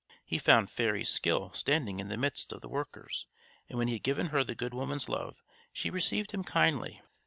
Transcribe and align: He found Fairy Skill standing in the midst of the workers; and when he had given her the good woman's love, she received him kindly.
He 0.25 0.39
found 0.39 0.71
Fairy 0.71 1.03
Skill 1.03 1.51
standing 1.53 1.99
in 1.99 2.07
the 2.07 2.17
midst 2.17 2.51
of 2.51 2.61
the 2.61 2.67
workers; 2.67 3.27
and 3.69 3.77
when 3.77 3.87
he 3.87 3.93
had 3.93 4.01
given 4.03 4.25
her 4.29 4.43
the 4.43 4.55
good 4.55 4.73
woman's 4.73 5.07
love, 5.07 5.43
she 5.71 5.91
received 5.91 6.31
him 6.31 6.43
kindly. 6.43 7.03